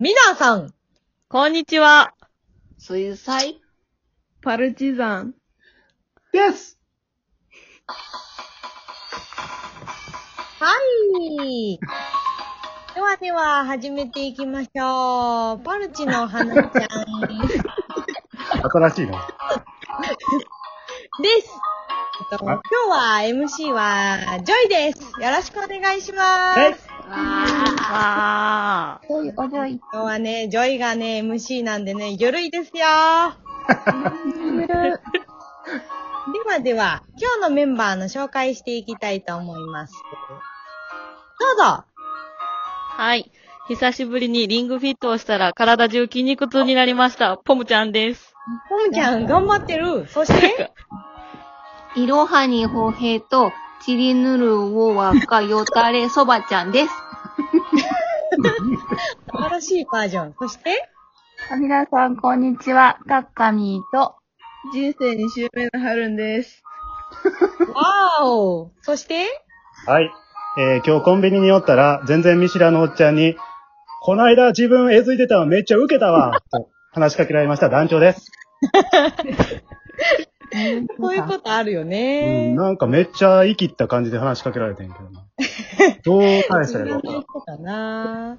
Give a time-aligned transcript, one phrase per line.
[0.00, 0.74] 皆さん、
[1.28, 2.14] こんにちは。
[2.78, 3.60] 水彩？
[4.42, 5.34] パルチザン。
[6.32, 6.80] です
[10.58, 10.74] は
[11.44, 11.78] い。
[12.96, 15.64] ではでは、始めていきましょう。
[15.64, 16.68] パルチの花ちゃん。
[18.68, 19.28] 新しいな。
[21.22, 21.38] え
[22.34, 24.98] っと、今日は MC は、ジョイです。
[25.22, 26.93] よろしくお願いします。
[27.06, 29.12] はいわー。
[29.12, 29.80] おい、おじょい。
[29.92, 32.86] 今日はね、ジョイがね、MC なんでね、ゆるいですよ。
[36.32, 39.94] ではでは、今日のメンバーの紹介していきたいと思います。
[41.38, 41.84] どうぞ。
[42.96, 43.30] はい。
[43.68, 47.36] 久しぶりにリングフィットをしたら体中筋肉痛になりました。
[47.36, 48.34] ポムちゃんです。
[48.68, 50.06] ポムちゃん、頑張ってる。
[50.08, 50.72] そして、
[51.96, 53.52] いろはにほへと、
[53.84, 56.90] ちりぬるをわかよたれそばちゃんです。
[59.28, 60.34] 新しいバージョン。
[60.38, 60.88] そして、
[61.60, 62.98] 皆さん、こんにちは。
[63.06, 64.14] タッカミーと、
[64.72, 66.62] 人生2周目の春んです。
[67.74, 68.72] わーお。
[68.80, 69.26] そして、
[69.86, 70.10] はい。
[70.58, 73.36] えー今日コンビニにおったら、全然見知らぬおっちゃんに、
[74.00, 78.32] こないだ自分えずいてたわ、めっちゃウケたわ、と話しかけられました団長です。
[80.98, 82.52] そういうことあるようん、ね。
[82.54, 85.24] なんかめっちゃ生きった感じで話しかけられてんけどな。
[86.04, 88.38] どう返したらいいか分かな。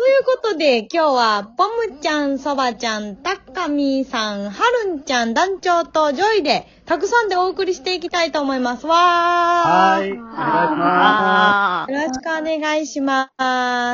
[0.00, 8.86] ということで、今日は、ポムちゃん、そばちゃん、タッカミーさん、はるんちゃん、団長とジョイで、たくさんでお送りしていきたいと思います。
[8.86, 8.98] わー。
[8.98, 10.12] はい。
[10.12, 11.92] お願いしまあー。
[11.92, 13.30] よろしくお願いしま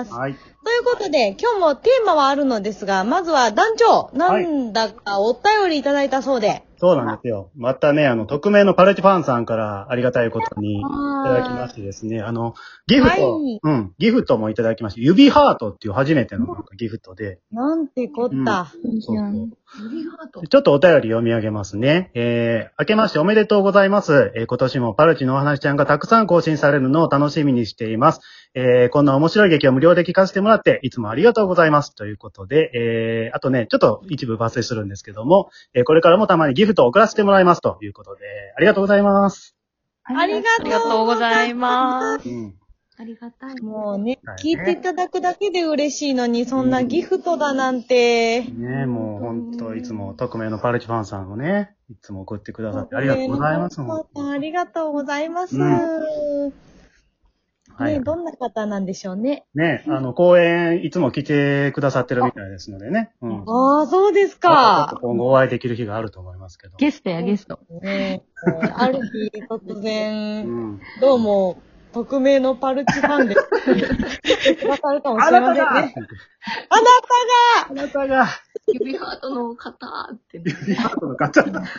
[0.04, 0.08] す。
[0.08, 0.14] す。
[0.14, 0.34] はい。
[0.34, 6.62] ということで、今日もテーマはあるのですが、まずは団長、はいなんだかお便りいただいたそうで。
[6.78, 7.50] そうなんですよ。
[7.56, 10.82] またね、あの、匿名のパルチファンさんからありがたいことにい
[11.24, 12.54] ただきましてですね、あの、
[12.86, 18.66] ギフト、はいうん、ギフトもいただきまして、指ハートっていう初めてのなんかギフトで、なんてこった。
[18.66, 20.46] そうそうありがとう。
[20.46, 22.10] ちょっとお便り読み上げますね。
[22.14, 24.32] えー、明けましておめでとうございます。
[24.36, 28.20] えー、今年もパルチのお話ちゃんがたくさん更新されるのを楽しみにしています。
[28.54, 31.94] えー、こんな面白い劇を無料で聞かせてもらって、いつもありがとうございます。
[31.94, 37.60] ということで、えー、あとね、ちょっと一部抜粋するんですけども、えー、これからもたまにギフトを送らせてもらいます。
[37.60, 38.24] ということで、
[38.56, 39.56] ありがとうございます。
[40.04, 42.28] ありがとうありがとうございます。
[42.28, 42.54] うん。
[42.98, 43.60] ありがたい。
[43.60, 48.44] もうねはい、聞いていただくだけで嬉しいのに、そんなギフトだなんて。
[48.44, 53.82] ねえ、もう本当いつも匿名のパルチファンさんをね、いつも送ってくださってありがとうございます。
[53.82, 55.56] 本当にありがとうございます。
[57.78, 59.44] うはいね、どんな方なんでしょうね。
[59.54, 63.12] ねえ、あの、公演いつも来てくださってるみたいですのでね。
[63.20, 63.44] うん。
[63.46, 64.98] ああ、そうですか。
[65.00, 66.76] 今後お会いできる日があると思いますけど。
[66.76, 67.58] ゲストやゲスト。
[67.82, 68.22] ね、
[68.74, 69.00] ある
[69.32, 70.80] 日突う然、ん。
[71.00, 71.60] どうも、
[71.92, 73.40] 匿名のパルチファンで、く
[74.68, 75.62] ださるかもしれませんね。
[75.64, 75.80] あな
[77.68, 78.26] あなたが、
[78.68, 80.38] 指ハートの方って。
[80.38, 81.60] 指ハートのガチャだ。
[81.60, 81.66] た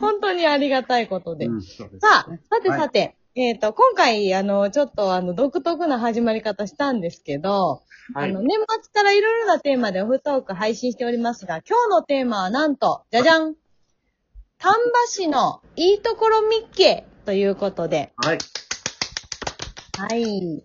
[0.00, 1.46] 本当にありがたいことで。
[1.46, 1.76] うん、です。
[1.76, 7.80] さあ、さてさて、えっ、と、今回、あの、ちょっと、あの、独特な始まり方したんですけど、
[8.12, 8.42] はいあの、。
[8.42, 13.54] 年末からいろいろなテーマでオフトーク配信しておりますが、今日のテーマはなんと、じゃじゃん
[14.58, 18.38] 丹波市のいいところ日記ということで、はい。
[19.96, 20.62] はい。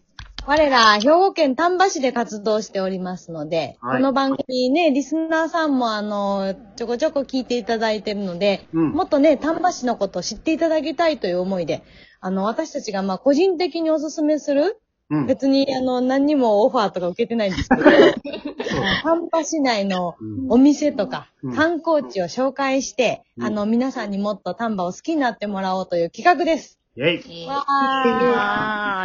[0.47, 11.81] 我ら、兵庫県丹波市で活動しておりますので、はいこの番組ね、リスナーさんもあの、ちょこちょこ聞いていただいてるので、うんもっとね、丹波市のことを知っていただきたいという思いで、
[12.25, 14.81] あの、私たちがまあ個人的におすすめする、
[15.11, 15.27] うん。
[15.27, 17.83] 別にあの、何にもオファーとか受けてないんですけど、
[19.03, 26.79] 丹波市内のうんお店とかうん観光地を紹介して、うんあの、皆さんにもっと丹波を好きになってもらおうという企画です。
[26.97, 27.47] イェイ。
[27.47, 27.63] わ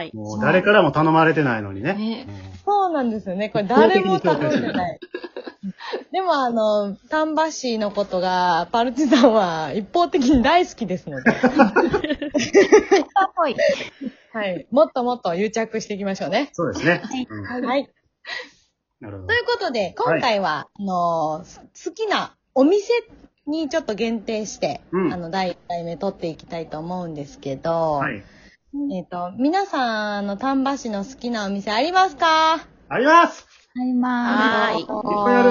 [0.01, 0.17] ーい。
[0.17, 1.93] もう誰からも頼まれてないのにね。
[1.93, 2.27] ね
[2.65, 3.49] そうなんですよね。
[3.49, 5.01] これ誰も頼んでない。
[6.13, 11.31] でもあの、丹波市のことが、パルチザンは一方的に大好きですので、
[13.41, 13.57] ぽい。
[14.33, 14.67] はい。
[14.71, 16.51] もっともっと癒着していきましょうね。
[16.53, 17.03] そうですね。
[17.29, 17.91] うんはい。
[19.01, 19.35] なるほどと。
[19.35, 22.93] いうことで、今回は、あの、好きなお店
[23.47, 28.23] にちょっと限定して、うんあの、第1回目撮っていきたいと思うんですけど、はい。
[28.73, 32.55] えっ、と、皆さん、あの、丹波市の好きなお店ありますか？
[32.89, 33.45] あります
[33.75, 34.81] ありまはーい。
[34.81, 35.51] いっぱいある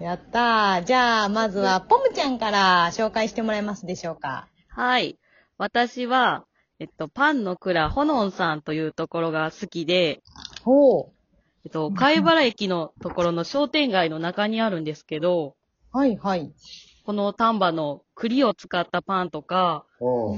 [0.00, 0.04] る。
[0.04, 0.84] やったー。
[0.84, 4.48] じゃあ、まずは、ポムちゃんから紹介してもらえますでしょうか。
[4.68, 5.16] はい。
[5.56, 6.46] 私は、
[6.80, 10.20] えっと、パンの蔵ほのんさんというところが好きで、
[10.64, 11.12] ほ
[11.64, 15.54] えっと、貝原駅のところの商店街の中にあるんですけど、
[15.94, 15.96] う。
[15.96, 16.52] はい、はい。
[17.04, 20.36] この丹波の栗を使ったパンとか、お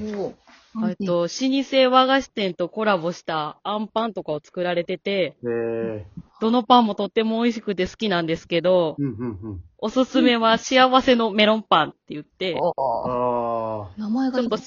[0.87, 6.05] えっと、老舗和菓子店とコラボしたあんパンとかを作られてて、えー、
[6.41, 9.63] どのパンもとっても美味しくて好きなんですけど、うん、うん、うん。
[9.79, 14.65] おすすめは幸せのメロンパンって言って、あ名前がいいちょっと、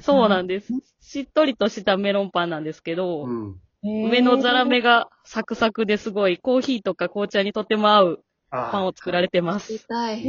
[0.00, 0.72] そうなんです。
[1.00, 3.60] しっとりとしたメロンパンなんですけあ、ど、うん。
[3.82, 9.78] 上のザラメがサクサクですごい、コーヒーとか紅茶にとっても合うあパンを作られてます。
[9.78, 10.22] 食べたい。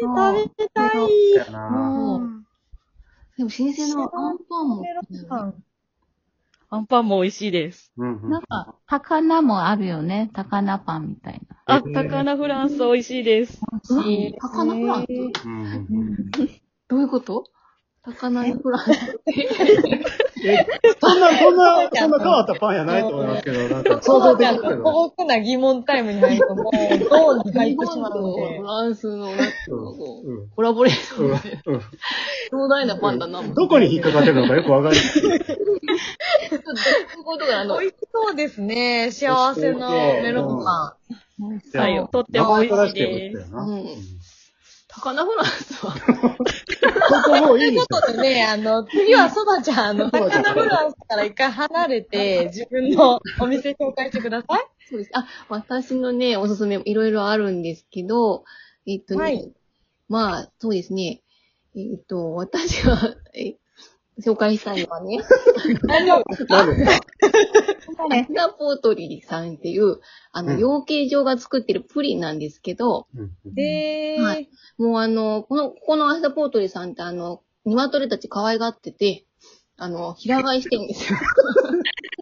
[0.00, 1.00] 食べたい。
[3.40, 4.82] でも老舗のアンパンも。
[4.82, 5.54] メロンパン。
[6.68, 7.90] アンパンも美味しいです。
[7.96, 8.30] うん、うん。
[8.30, 10.28] なんか、高菜もあるよね。
[10.34, 11.56] 高菜パンみたいな。
[11.64, 13.62] あ、高菜フランス美味しいです。
[13.90, 14.34] 美味しい。
[14.38, 15.08] 高菜フランス？
[15.46, 16.30] うん
[16.86, 17.46] どういうこと？
[18.02, 18.90] 高菜フランス。
[20.44, 20.66] え、
[21.00, 22.10] そんな、そんな、そん。
[22.10, 24.82] な変わったパンやないと思いますけど、なんか想像できるけ素ど。
[25.16, 28.60] 朴な疑問タイムに入ると、もう、どうに入ってしまうのフで。
[28.62, 29.36] ランスのなん。
[29.36, 29.44] か
[30.56, 31.40] コラボレーションうん。
[31.40, 31.80] でうん。
[32.50, 33.42] 壮大なパンだな。
[33.42, 35.22] どこに引っかかってるのかよくわかりません。
[35.22, 35.74] ちょっとどう
[36.56, 39.10] いうことかあの美、味しそうですね。
[39.12, 40.96] 幸せのメロンパ
[41.38, 42.08] 美味しはい。
[42.10, 43.84] とっても美味しいですうん
[44.92, 47.74] 高菜フランスは、そこもういいン。
[47.74, 54.60] ということでね、あの、次はそばちゃん、あの、高菜フランスから一回離れて、自分のお店紹介してください。
[54.88, 55.10] そうです。
[55.14, 58.44] あ、私のね、おすすめいろいろあるんですけど、
[58.86, 59.52] えっとね、はい
[60.08, 61.22] まあ、そうですね。
[61.76, 63.09] えっと、私は、え
[64.20, 65.18] 紹介したいのはね、
[65.86, 66.86] 大丈夫なんで
[68.22, 70.00] アスナポートリーさんっていう、
[70.32, 70.58] あの、うん。
[70.58, 74.48] 養鶏場が作ってるプリンなんですけど、うんうんはい。
[74.78, 79.24] もうあの、この、ここのアスナポートリーさんってあの、鶏たち可愛がってて、
[79.76, 81.18] あの、平飼いしてるんですよ。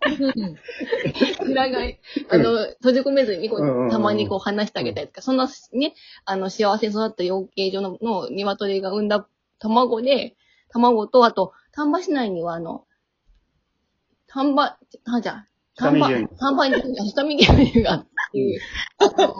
[1.44, 2.00] 平飼い。
[2.30, 3.50] あの、閉じ込めずに
[3.90, 5.94] たまにこう話してあげたりとか、そんなね、
[6.24, 9.26] あの、幸せに育った養鶏場のの鶏が産んだ
[9.58, 10.36] 卵で、
[10.70, 12.84] 卵と、あと、丹波市内にはあの、
[14.26, 15.46] 丹波、あ、じゃあ、
[15.76, 18.60] 丹波丹波に、下見牛乳がっていう、
[18.98, 19.34] あの、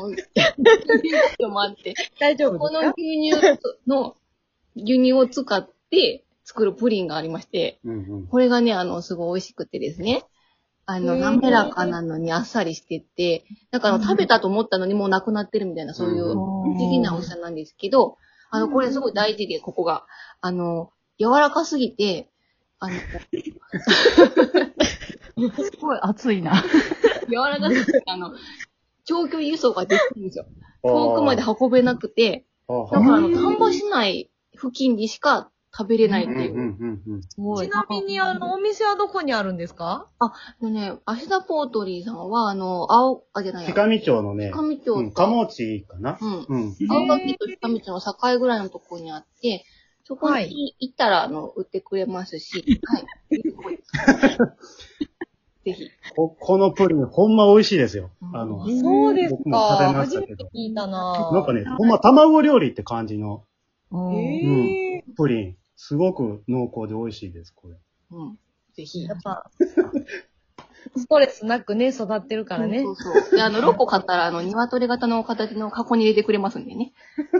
[1.41, 2.93] のもあって、大丈夫このです。
[2.93, 4.15] か牛乳の、
[4.77, 8.27] 牛乳を使って作るプリンがありまして、うんうん。
[8.29, 10.25] これがね、あの、すごい美味しくてですね。
[10.87, 16.35] あの、滑らかなのにあっさりしてて、だからあの食べたと思ったのにもうなくなってるみたいな、そういううん。
[16.35, 18.17] 不思議な美味しさなんですけど、
[18.51, 20.07] あの、これすごい大事で、ここが。
[20.41, 22.29] あの、柔らかすぎて、
[22.79, 22.95] あの、
[25.51, 26.63] すごい熱いな。
[27.29, 28.33] 柔らかすぎて、あの、
[29.05, 30.47] 長距離輸送ができるんですよ。
[30.83, 36.53] 遠くまで運べなくて、だからあの、丹波市内付近にしか食べれないっていう。
[36.53, 37.69] うんうんうんうんすごい。
[37.69, 40.09] ちなみに、あの、お店はどこにあるんですか？
[40.61, 43.71] でね、芦田ポートリーさんは、あの、青、あ、じゃないや。
[43.71, 46.19] 近見町のね、上町うん、鴨地かな？
[46.21, 46.47] うん。
[46.49, 46.77] うん。
[46.89, 49.65] 青垣と近道の境ぐらいのところにあって、
[50.09, 53.05] そこはいに行ったら、あの、売ってくれますし、 はい。
[55.67, 55.91] ぜひ。
[56.17, 58.11] ここのプリン、ほんま美味しいですよ。
[58.33, 59.93] あの、そうです僕も食べか。
[59.93, 63.45] ましたけど初めて聞いたななんかね、ほんま卵料理って感じの
[63.93, 65.57] えープリン。
[65.77, 67.77] すごく濃厚で美味しいです、これ。
[68.11, 68.39] うん。
[68.73, 69.05] ぜひ。
[69.05, 69.51] やっぱ、
[70.97, 72.91] ストレスなくね、育ってるからねそ。
[72.93, 73.37] うそう。
[73.37, 76.93] で、あの、6個買ったら、あの、鶏型の形の箱に入れてくれますんでね。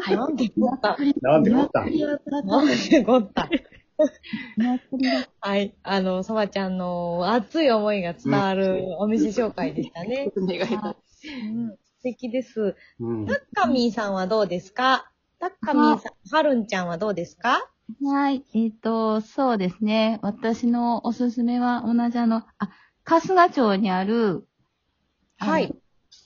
[0.03, 0.17] はい。
[0.17, 0.97] なんでごった？
[1.23, 1.85] なんでこった？
[1.85, 3.49] んなんでごった？
[5.41, 5.75] はい。
[5.83, 10.31] あの、そばちゃんの熱い思いが伝わるお店紹介でしたね。
[10.37, 11.29] お願いします。
[11.29, 12.77] うん素敵です。
[13.01, 13.27] うん。
[13.27, 15.11] タッカミーさんはどうですか？
[15.41, 17.69] タッカミーさん、はるんちゃんはどうですか？
[18.05, 18.45] はい。
[18.55, 20.21] えっ、と、そうですね。
[20.23, 22.71] 私のおすすめは同じあの、あ、
[23.09, 24.47] 春日町にある、
[25.39, 25.75] はい。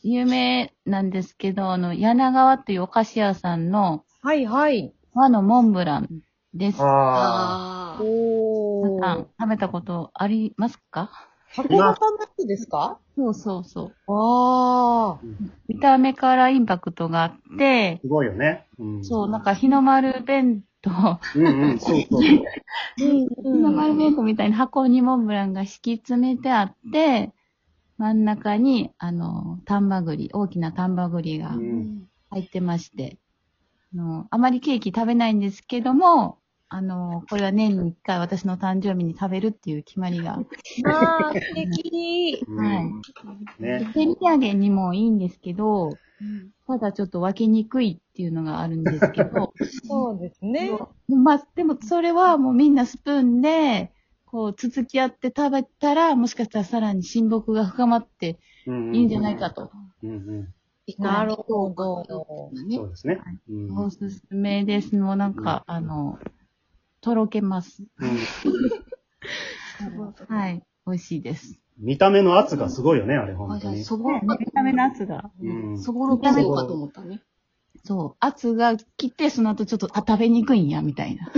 [0.02, 4.92] 有名なんですけど、あの、柳川というお菓子屋さんのはい、はい。
[5.14, 6.08] 和のモンブラン
[6.54, 6.82] です。
[6.82, 8.04] ああー。
[8.04, 11.31] お皆さん食べたことありますか？
[11.54, 12.98] 箱型のやつですか？
[13.16, 14.12] そうそうそう。
[14.12, 15.20] ああ。
[15.68, 18.66] 見た目からインパクトがあって、すごいよね。
[18.78, 19.04] うん。
[19.04, 20.90] そう、なんか日の丸弁当、
[21.36, 22.22] うんうん、そうそう。
[22.96, 27.32] 日の丸弁当みたいに箱にモンブランが敷き詰めてあって、
[27.98, 33.18] 真ん中に、あの、丹波栗、大きな丹波栗がうん入ってまして、
[33.94, 36.38] あの、あまりケーキ食べないんですけども、
[36.74, 40.38] あの、これは年に一回私の誕生日に食べるっていう決まりが、
[40.86, 42.42] ああ、素敵。
[42.48, 42.84] うんはい
[43.62, 43.86] ね。
[43.92, 45.98] 手土産にもいいんですけど、
[46.66, 49.52] ただちょっと分けにくいっていうのがあるんですけど、
[49.86, 50.70] そうですね。
[51.08, 53.92] まあ、でもそれはもうみんなスプーンで、
[54.24, 59.70] こう、続き合って食べたら、もしかしたらさらに親睦が深まってうんいいんじゃないかと。
[60.02, 60.54] うんうん。
[60.98, 62.50] なるほど。
[62.66, 63.18] ねそうですね。
[63.48, 64.96] うんおすすめです。
[64.96, 66.18] もうなんか、あの、
[67.02, 67.84] とろけます。
[67.98, 68.18] うん
[70.28, 70.62] はい。
[70.86, 71.58] 美味しいです。
[71.78, 73.84] 見た目の圧がすごいよね、あれ、あ、本当に。
[73.84, 75.30] そぼろか見た目の圧が。
[75.40, 77.22] うんそぼろかそうかと思ったね。
[77.84, 78.16] そう。
[78.20, 81.32] 圧が来て、その後ちょっと、あ、食べにくいんや、みたいな。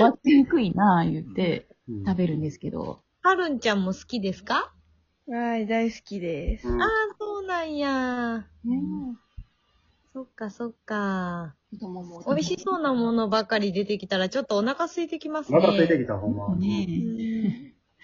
[0.00, 3.00] 割ってにくいな、言ってうん食べるんですけど。
[3.22, 4.74] はるんちゃんも好きですか
[5.28, 6.68] はい、大好きです。
[6.68, 8.46] うんああ、そうなんや。
[8.66, 9.16] うん。
[10.12, 11.54] そっかそっか？
[11.72, 15.58] 美味しそうなものばかり出てきたらちょっとお腹空いてきますね。
[15.58, 16.54] お腹空いてきた、ほんま。
[16.56, 16.86] ね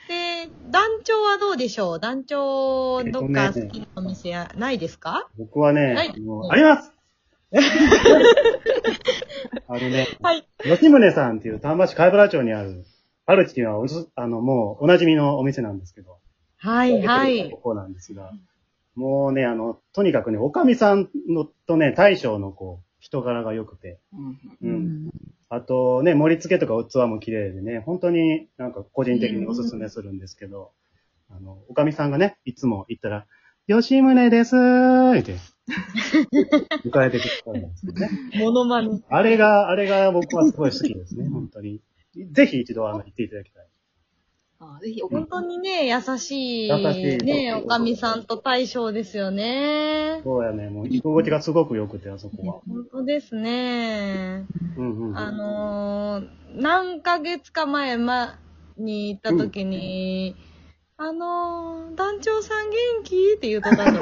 [0.09, 2.01] で、団長はどうでしょう？
[2.01, 5.29] 団長、どっか好きなお店やないですか？
[5.37, 6.93] 僕はね、はいもうあります
[9.69, 10.47] あのね、はい。
[10.63, 12.85] 吉宗さんっていう丹波市貝原町にある、
[13.25, 16.19] パルチっていうのはおす、あの、もうおなじみのお店なんですけど。
[16.59, 17.57] はい、はいこ。
[17.59, 18.33] こなんですが、
[18.95, 24.01] もうね、あの、とにかくね、おかみさんのとね、大将のこう、人柄が良くて、
[24.61, 25.11] うん。
[25.49, 30.73] あとね、盛り付けとか器も綺麗でね、本当になんか個人的におすすめするんですけど、
[31.31, 33.27] あの、おかみさんがね、いつも行ったら、
[33.69, 35.37] 吉宗ですーって、
[36.85, 38.11] 迎えてくれたんですけどね。
[38.41, 39.01] モノマネ。
[39.09, 41.81] あれが、あれが僕はすごい好きですね、本当に。
[42.33, 43.67] ぜひ一度あの、行っていただきたい。
[44.59, 50.23] あぜひ、お本当にね、優しい、優しいね、おかみさんと大将ですよね。
[50.25, 52.55] そうやね、もう居心地がすごく良くて、あそこは。
[52.67, 54.47] 本当ですね。
[54.79, 55.19] うんうんうん。
[55.19, 58.39] あのー、何ヶ月か前ま、
[58.79, 60.37] に行った時に、
[60.99, 63.35] あのー、団長さん元気？
[63.37, 63.99] って言うとったの。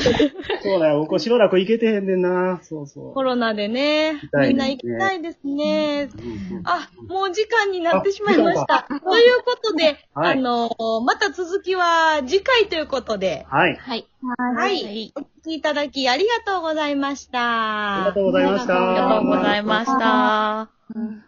[0.64, 2.60] そうだよ、僕しばらく行けてへんねんな。
[2.62, 3.12] そうそう。
[3.12, 6.08] コロナでね、たいみんな行きたいですね。
[6.16, 8.86] うんうんあ、もう時間になってしまいました。
[8.88, 13.76] ということで、はいあのー、また続きは次回ということで、はい。
[13.76, 14.06] はい。
[14.56, 15.12] はい。
[15.14, 17.96] お聞きいただきありがとうございました。
[17.96, 18.88] ありがとうございました。
[18.88, 20.70] ありがとうございました。
[20.94, 21.24] うん